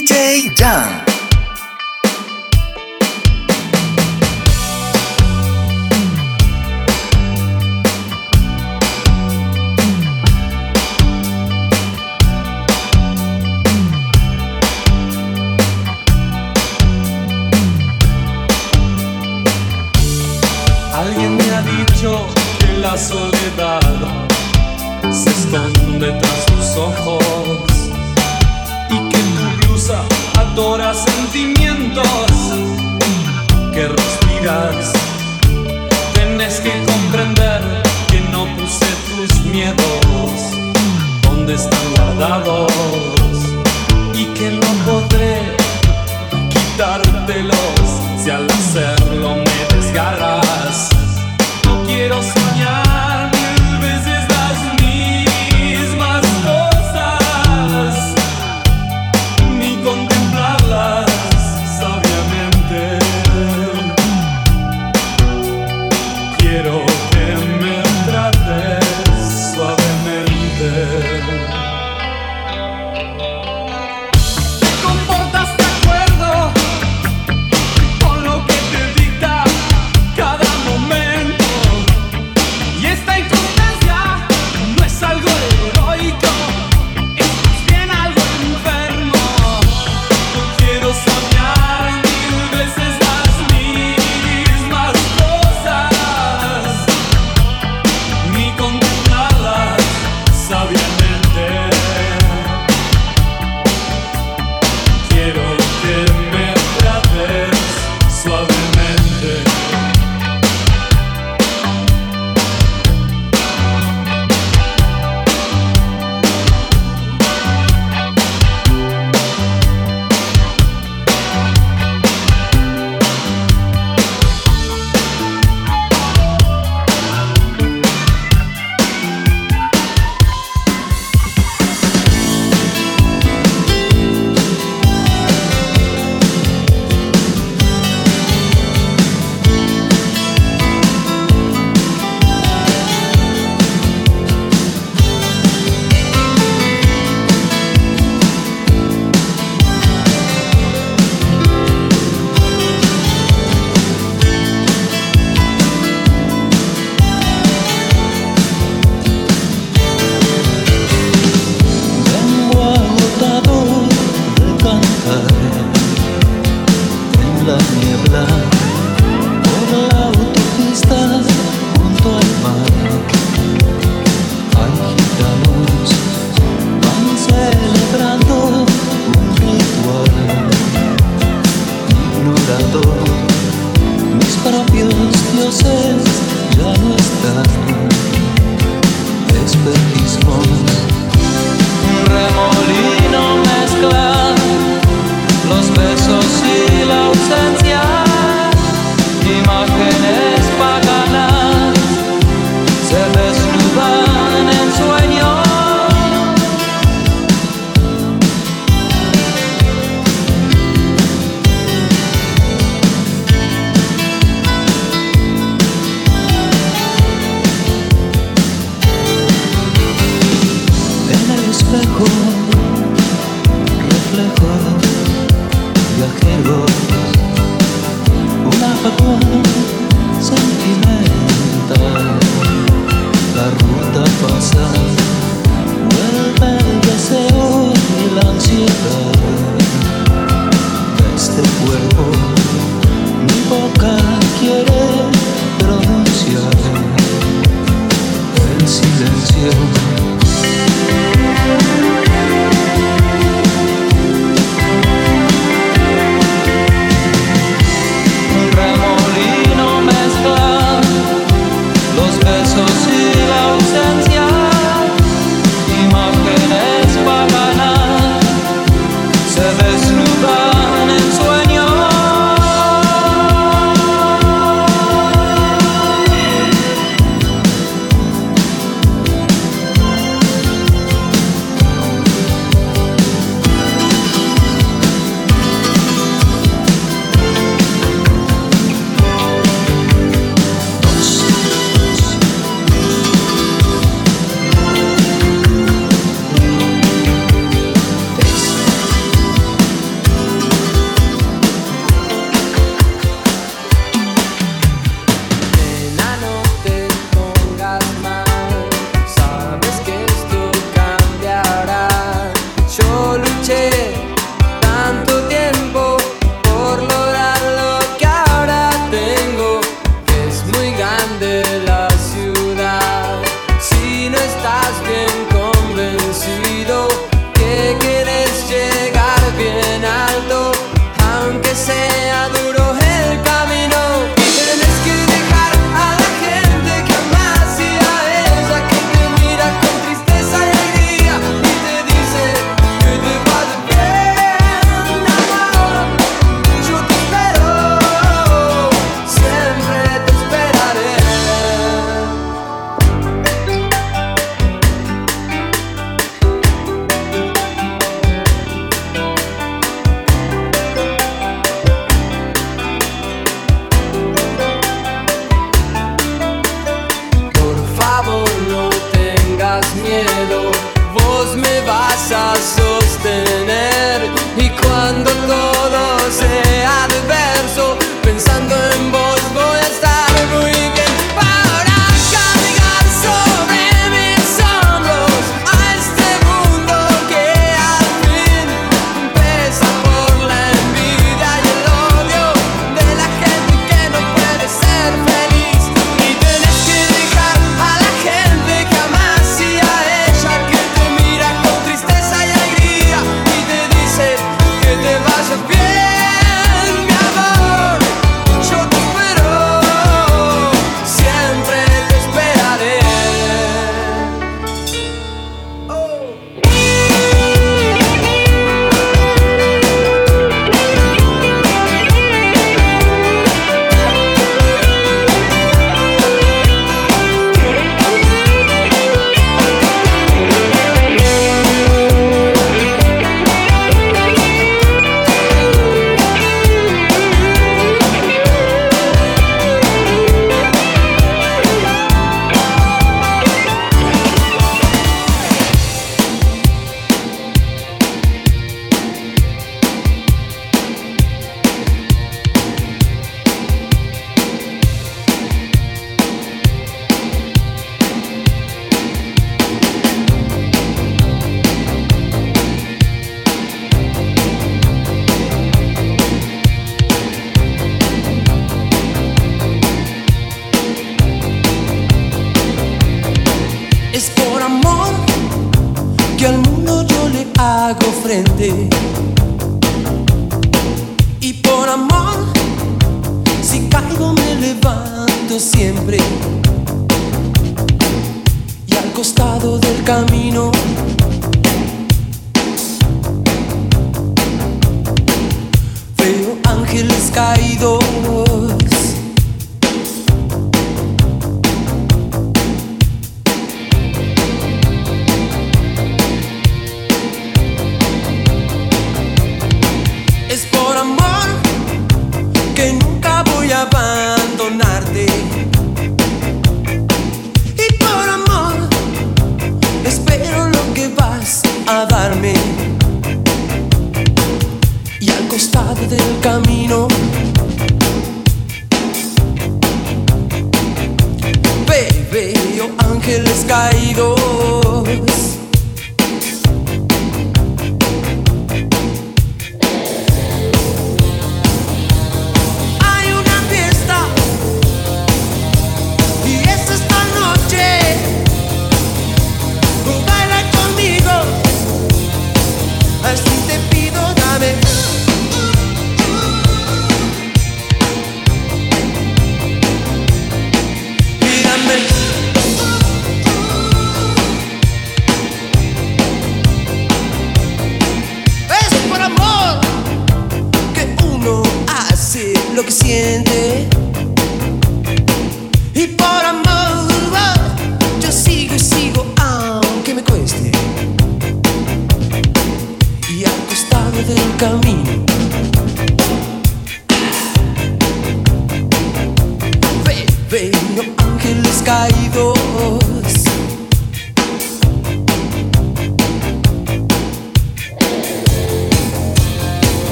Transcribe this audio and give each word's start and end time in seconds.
DJ 0.00 0.48
Young. 0.58 1.09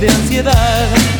De 0.00 0.08
ansiedad. 0.08 1.17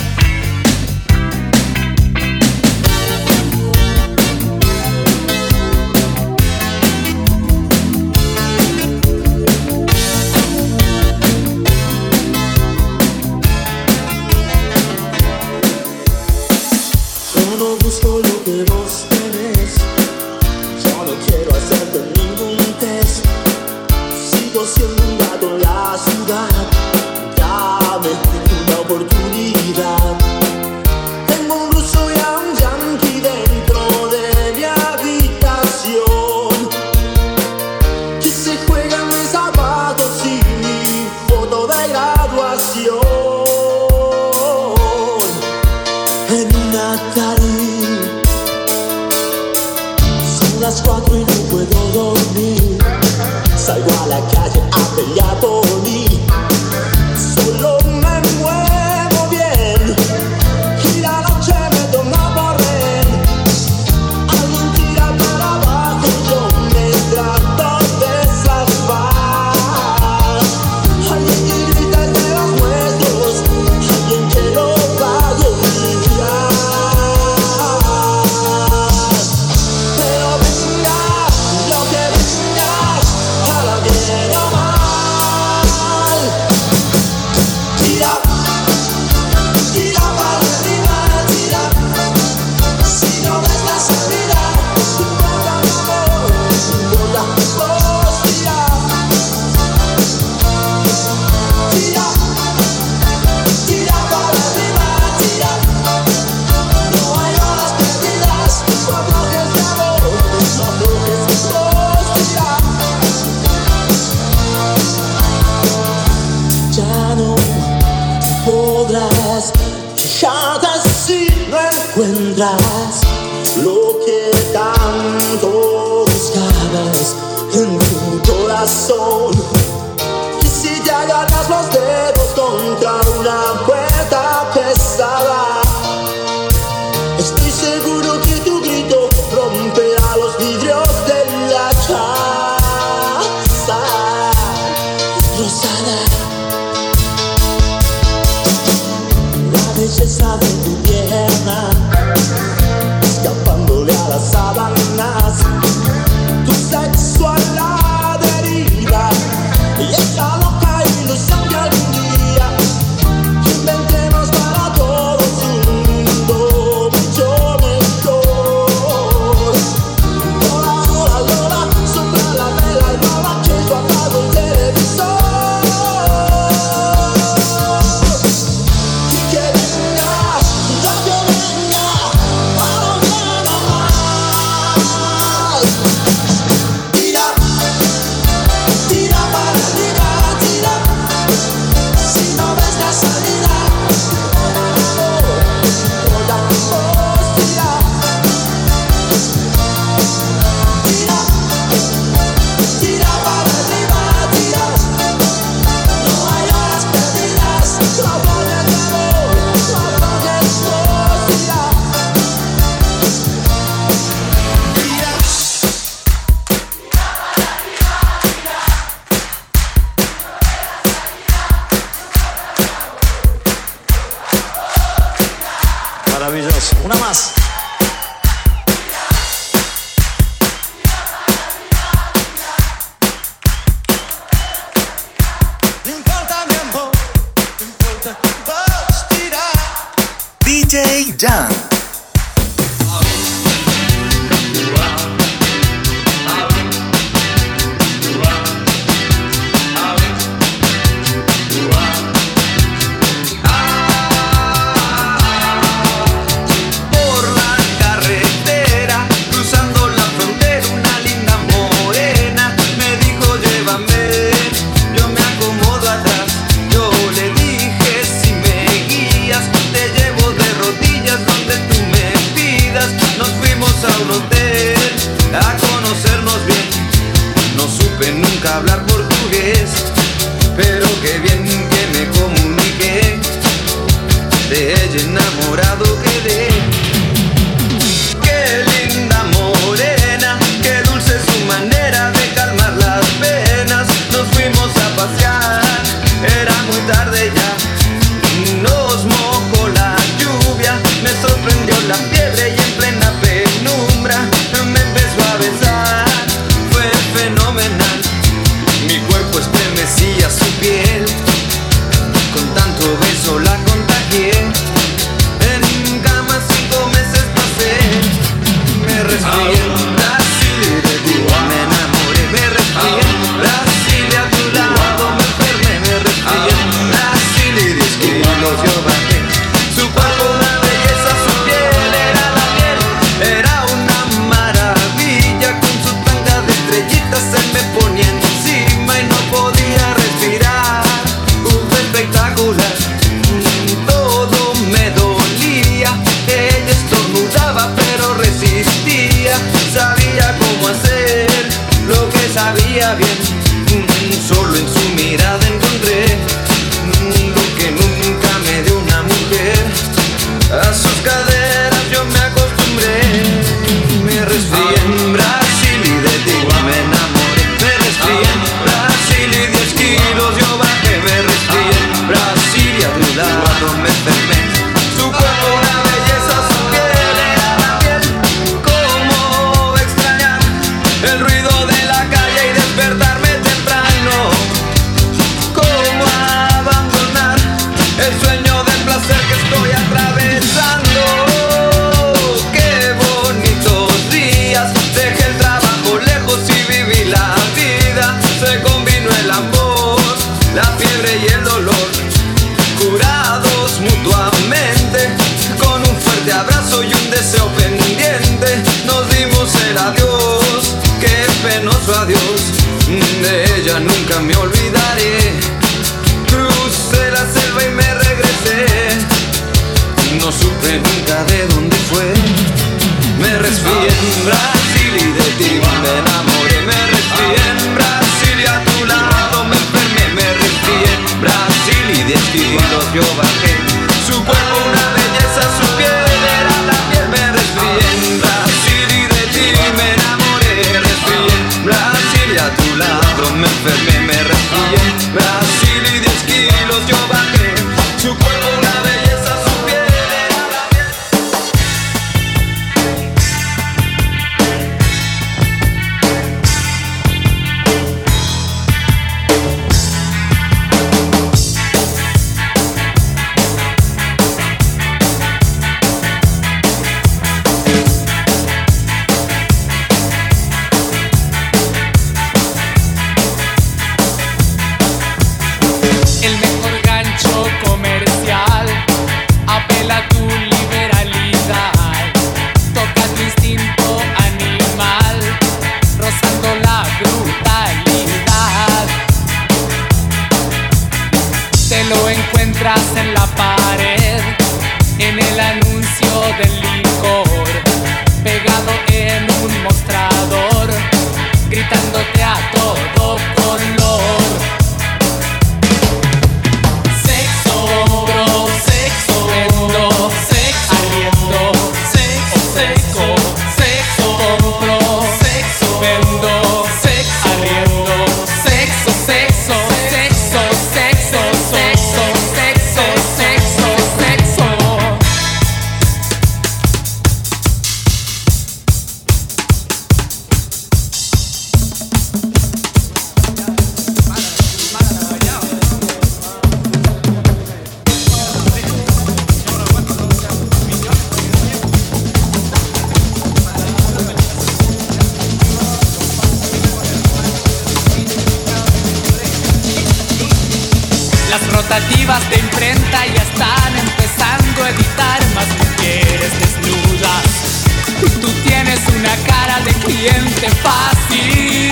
De 552.08 552.38
imprenta 552.38 553.04
ya 553.04 553.22
están 553.22 553.76
empezando 553.76 554.64
a 554.64 554.70
editar 554.70 555.20
más 555.34 555.46
mujeres 555.58 556.32
desnudas. 556.40 557.66
Tú 558.00 558.32
tienes 558.48 558.80
una 558.96 559.14
cara 559.26 559.60
de 559.60 559.72
cliente 559.74 560.48
fácil. 560.62 561.70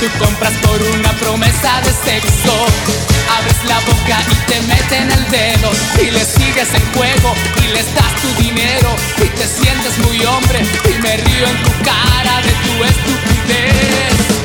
Tú 0.00 0.06
compras 0.22 0.52
por 0.60 0.82
una 0.82 1.12
promesa 1.14 1.80
de 1.80 1.92
sexo. 2.10 2.66
Abres 3.38 3.64
la 3.66 3.80
boca 3.80 4.20
y 4.30 4.34
te 4.50 4.60
meten 4.68 5.10
el 5.10 5.30
dedo. 5.30 5.72
Y 5.98 6.10
le 6.10 6.26
sigues 6.26 6.74
el 6.74 6.84
juego 6.94 7.34
y 7.64 7.68
les 7.68 7.86
das 7.94 8.14
tu 8.20 8.42
dinero. 8.42 8.94
Y 9.16 9.28
te 9.28 9.46
sientes 9.48 9.96
muy 10.06 10.22
hombre. 10.26 10.60
Y 10.90 11.00
me 11.00 11.16
río 11.16 11.46
en 11.46 11.62
tu 11.62 11.70
cara 11.82 12.42
de 12.42 12.52
tu 12.52 12.84
estupidez. 12.84 14.41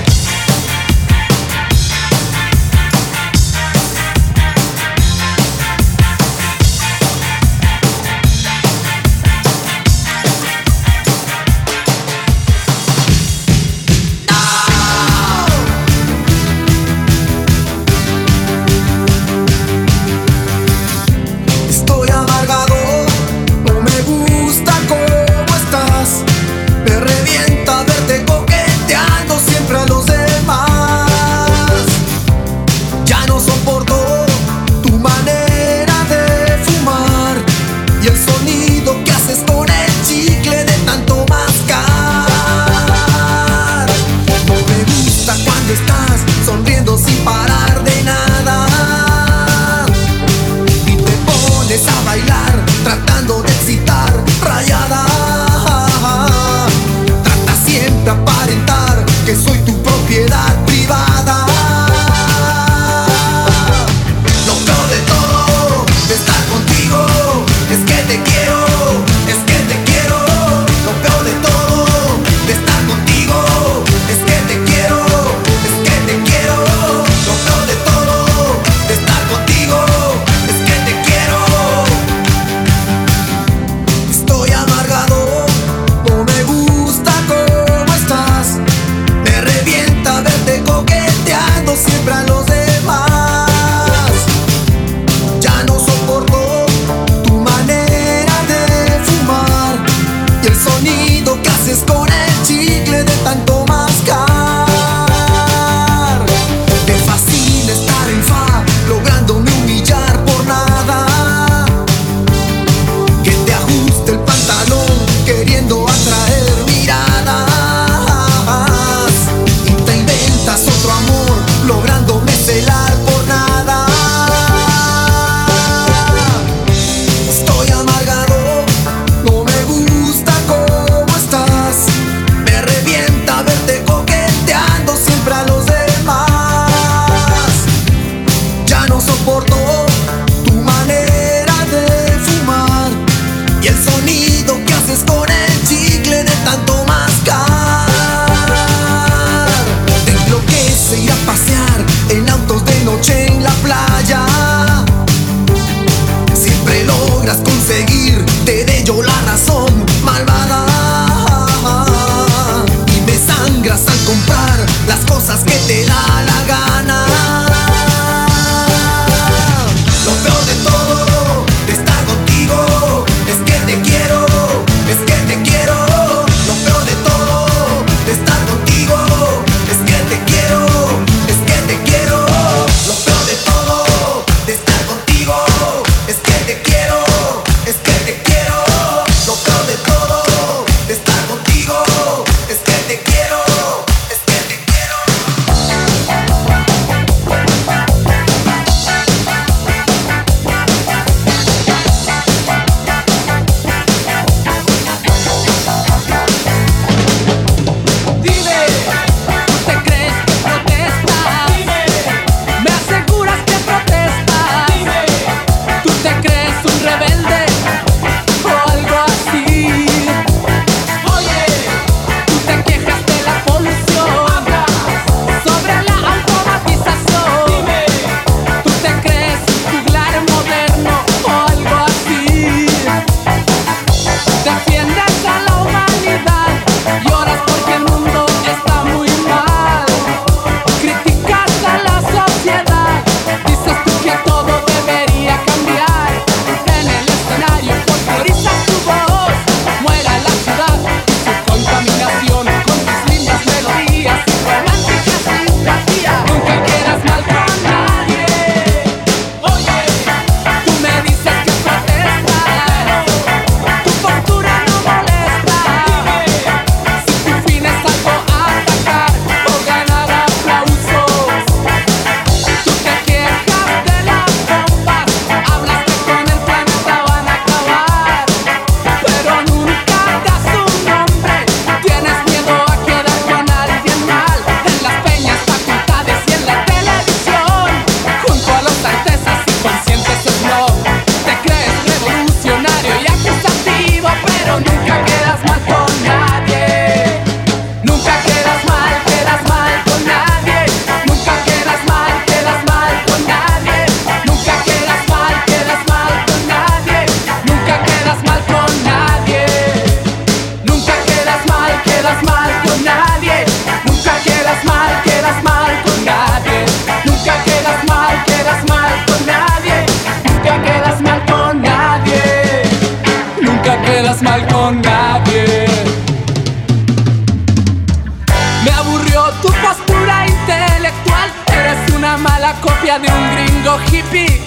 Me 328.64 328.72
aburrió 328.72 329.24
tu 329.42 329.48
postura 329.48 330.28
intelectual, 330.28 331.32
eres 331.48 331.94
una 331.96 332.18
mala 332.18 332.54
copia 332.60 333.00
de 333.00 333.08
un 333.08 333.32
gringo 333.32 333.80
hippie. 333.90 334.44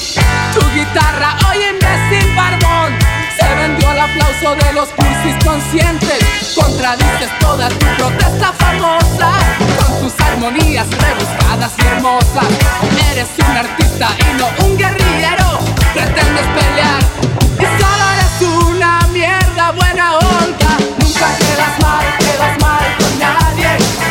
Tu 0.53 0.61
guitarra, 0.75 1.39
hoy 1.49 1.65
imbécil 1.65 2.37
barbón, 2.37 2.93
se 3.39 3.55
vendió 3.55 3.89
al 3.89 4.01
aplauso 4.01 4.55
de 4.55 4.73
los 4.75 4.89
cursis 4.91 5.35
conscientes. 5.43 6.55
Contradices 6.55 7.31
toda 7.41 7.71
tu 7.71 7.87
protesta 7.97 8.53
famosa 8.53 9.33
con 9.79 10.01
tus 10.01 10.21
armonías 10.21 10.87
rebuscadas 10.91 11.73
y 11.79 11.87
hermosas. 11.87 12.49
Eres 13.13 13.29
un 13.39 13.57
artista 13.57 14.09
y 14.19 14.39
no 14.39 14.47
un 14.67 14.77
guerrillero. 14.77 15.59
Pretendes 15.95 16.47
pelear 16.55 17.01
y 17.59 17.83
solo 17.83 18.00
buena 19.73 20.17
onda. 20.19 20.77
Nunca 20.99 21.29
quedas 21.39 21.83
mal, 21.83 22.05
quedas 22.19 22.59
mal 22.61 22.97
con 22.99 23.19
nadie. 23.19 24.10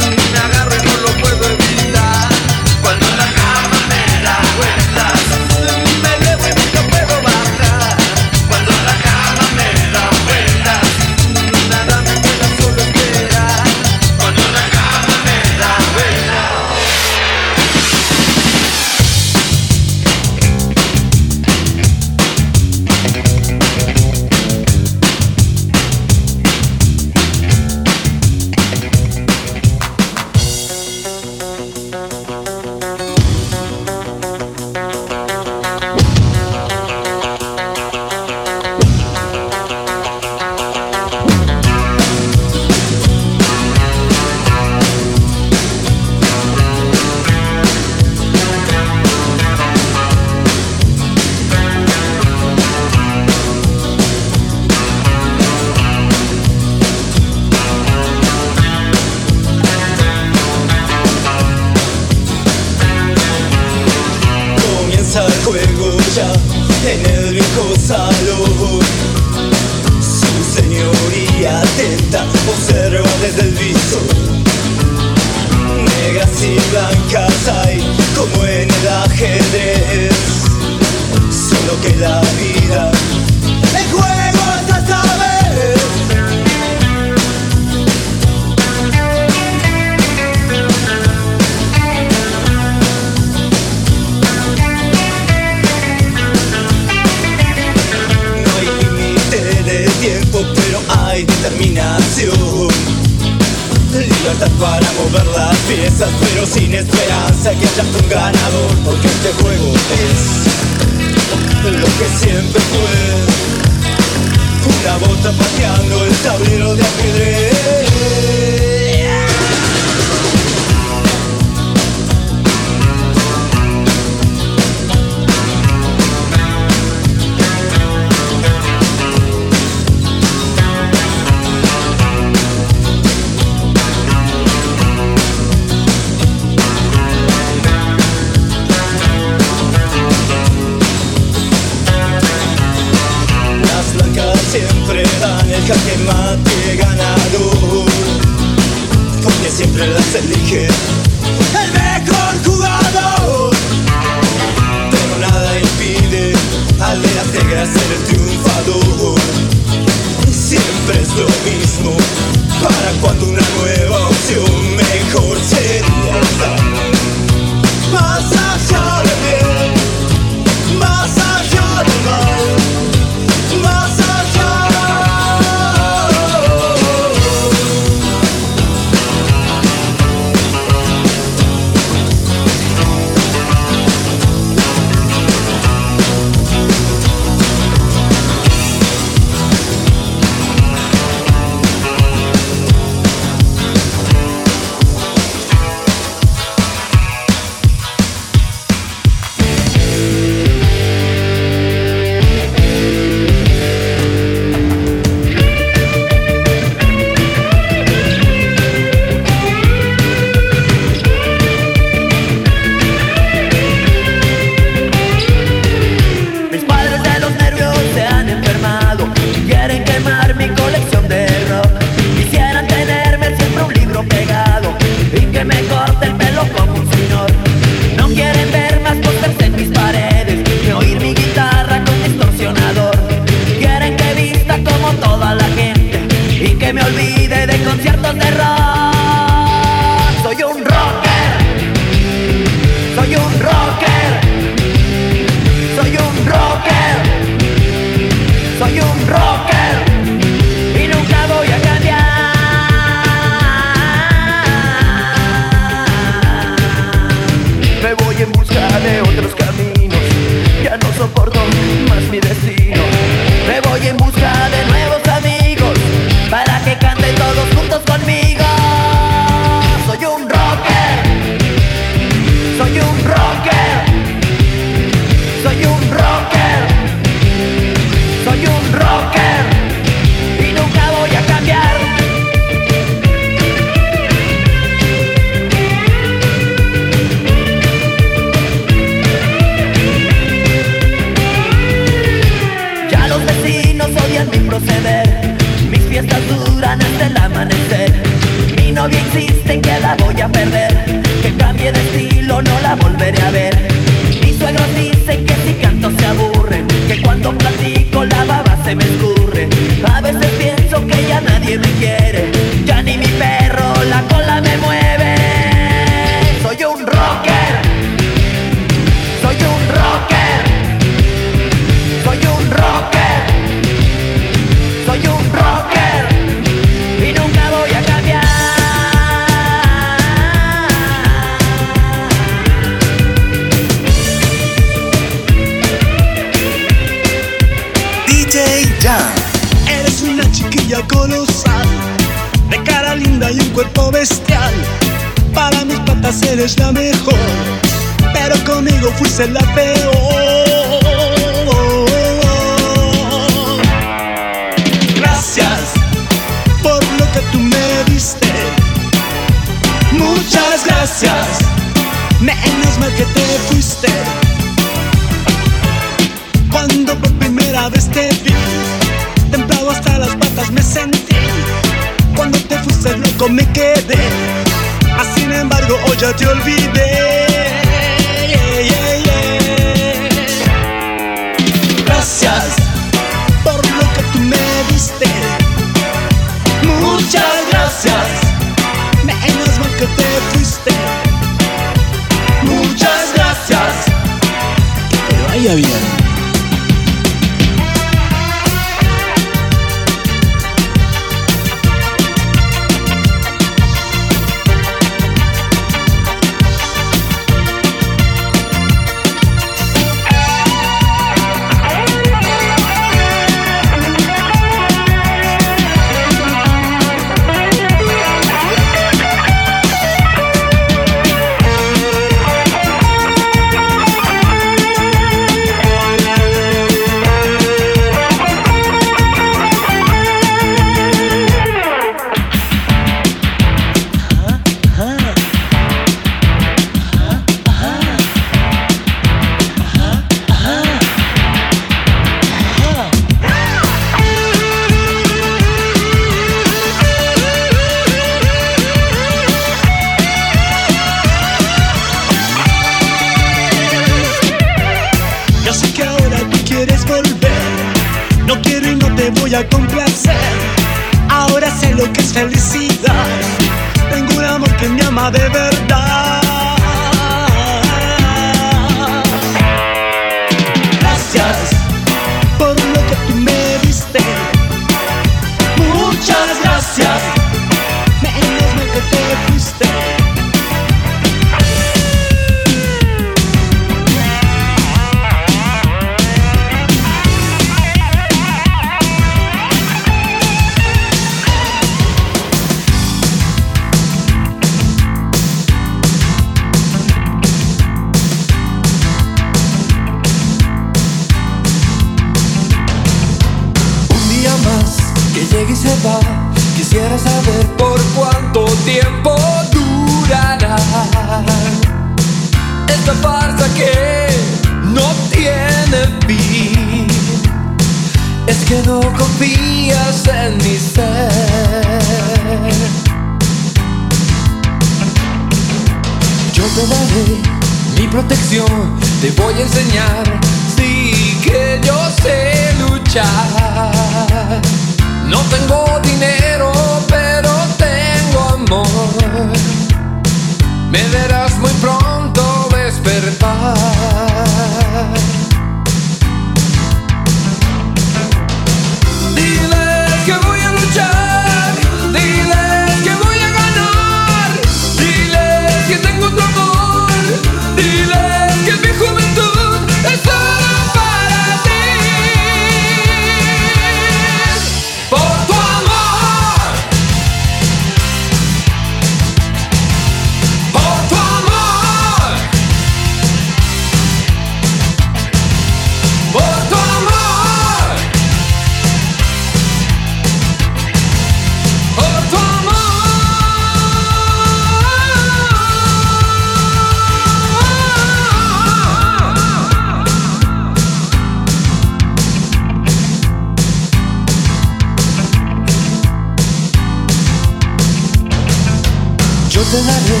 te 599.50 599.62
daré 599.64 600.00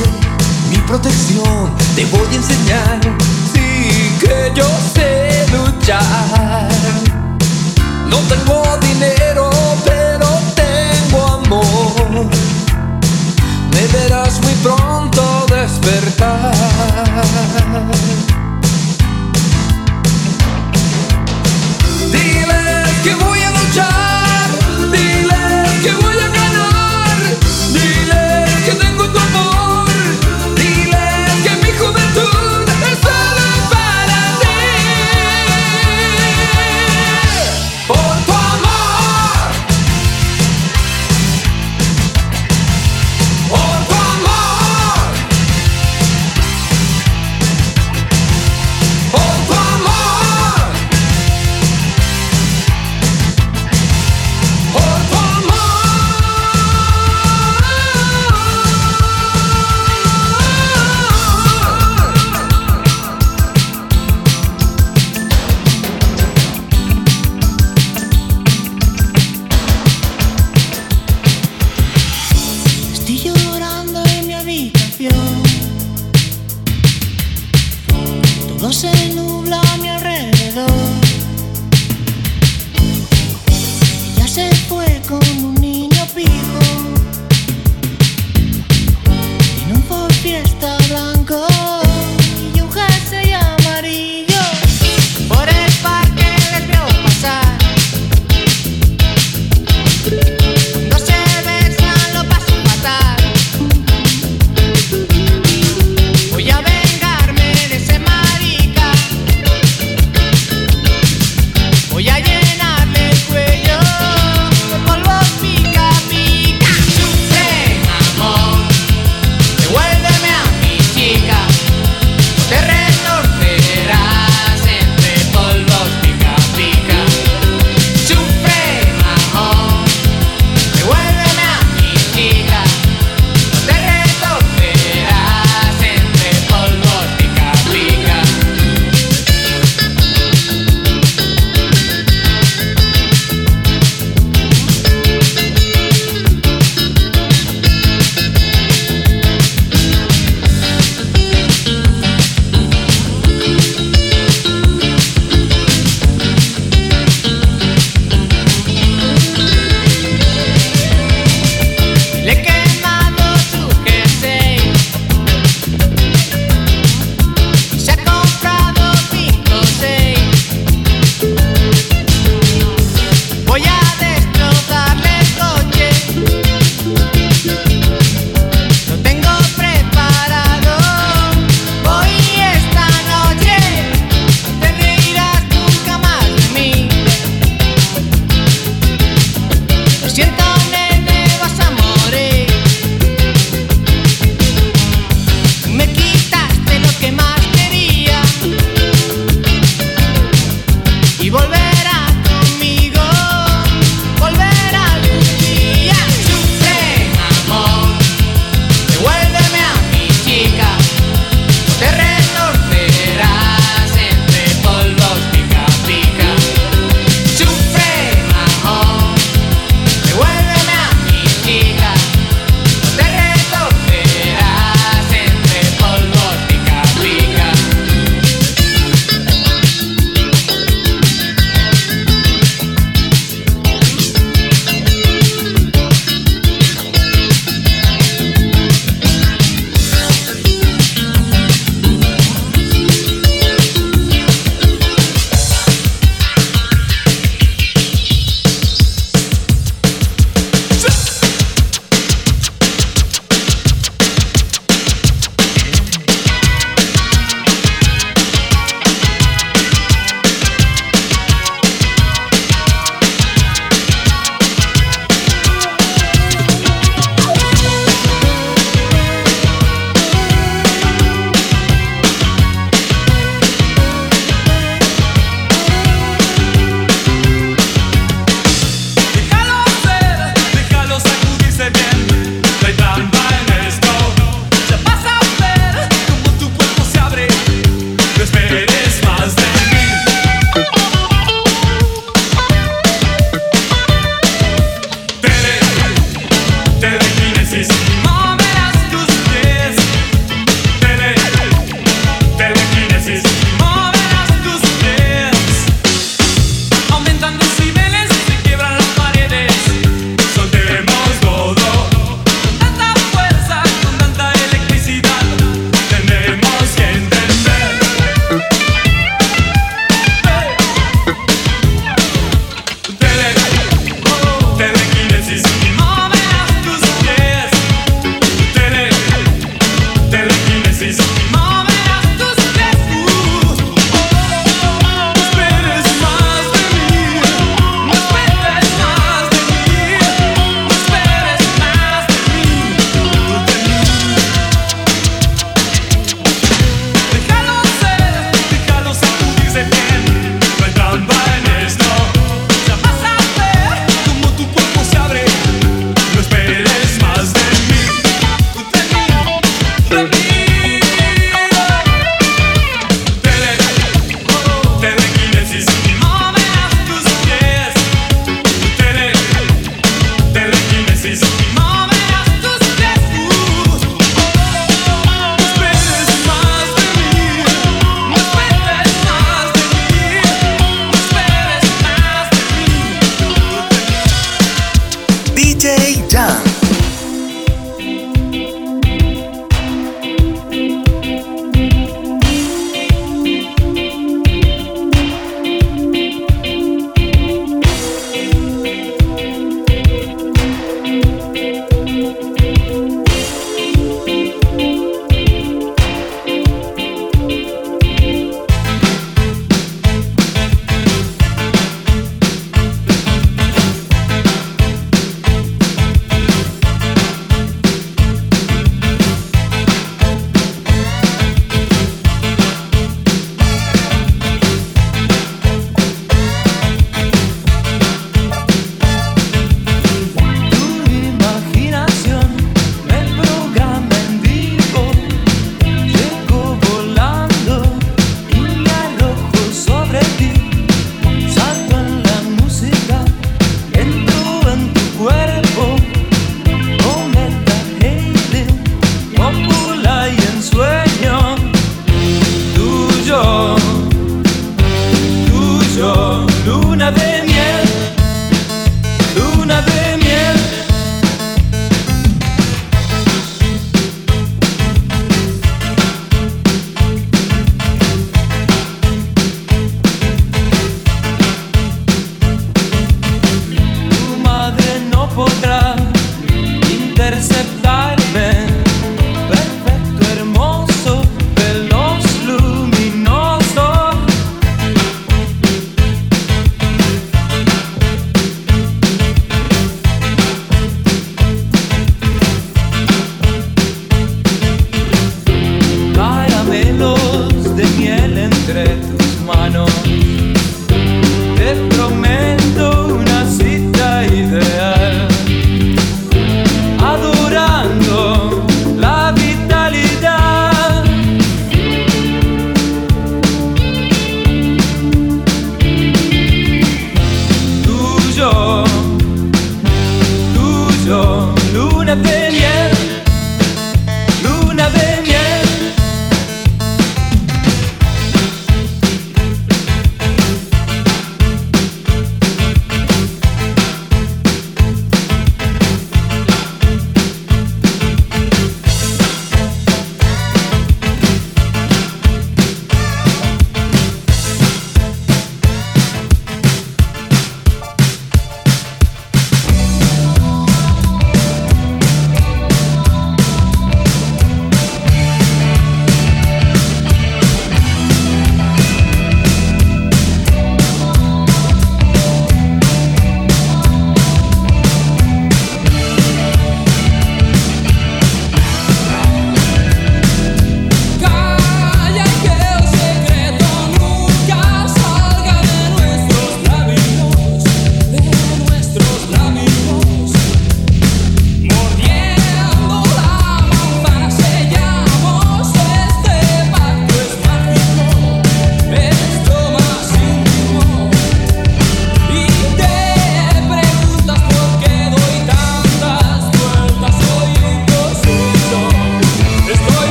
mi 0.70 0.76
protección, 0.86 1.74
te 1.96 2.04
voy 2.06 2.28
a 2.30 2.36
enseñar, 2.36 3.00
sí 3.52 4.16
que 4.20 4.52
yo 4.54 4.68
sé 4.94 5.44
luchar. 5.50 6.19